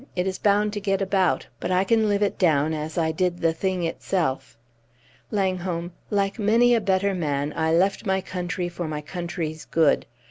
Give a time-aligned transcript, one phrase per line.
[0.15, 3.37] It is bound to get about, but I can live it down as I did
[3.37, 4.57] the thing itself.
[5.29, 10.07] Langholm, like many a better man, I left my country for my country's good.